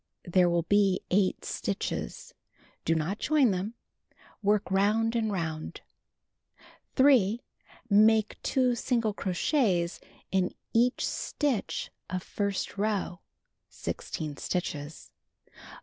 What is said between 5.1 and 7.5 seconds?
and round. 3.